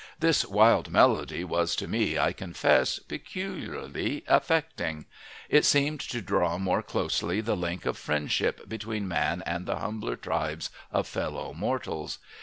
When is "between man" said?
8.67-9.43